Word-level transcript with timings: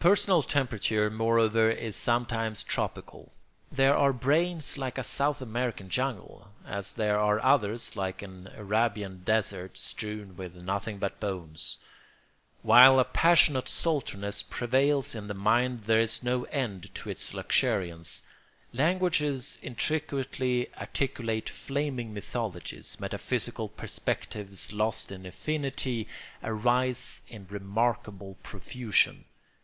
Personal 0.00 0.42
temperature, 0.42 1.08
moreover, 1.08 1.70
is 1.70 1.94
sometimes 1.94 2.64
tropical. 2.64 3.30
There 3.70 3.96
are 3.96 4.12
brains 4.12 4.76
like 4.76 4.98
a 4.98 5.04
South 5.04 5.40
American 5.40 5.88
jungle, 5.88 6.48
as 6.66 6.94
there 6.94 7.16
are 7.20 7.40
others 7.44 7.94
like 7.94 8.20
an 8.20 8.50
Arabian 8.56 9.22
desert, 9.22 9.76
strewn 9.78 10.34
with 10.36 10.56
nothing 10.64 10.98
but 10.98 11.20
bones. 11.20 11.78
While 12.62 12.98
a 12.98 13.04
passionate 13.04 13.68
sultriness 13.68 14.42
prevails 14.42 15.14
in 15.14 15.28
the 15.28 15.32
mind 15.34 15.82
there 15.82 16.00
is 16.00 16.24
no 16.24 16.42
end 16.46 16.92
to 16.96 17.08
its 17.08 17.32
luxuriance. 17.32 18.24
Languages 18.72 19.58
intricately 19.62 20.70
articulate, 20.74 21.48
flaming 21.48 22.12
mythologies, 22.12 22.98
metaphysical 22.98 23.68
perspectives 23.68 24.72
lost 24.72 25.12
in 25.12 25.24
infinity, 25.24 26.08
arise 26.42 27.22
in 27.28 27.46
remarkable 27.48 28.36
profusion. 28.42 29.24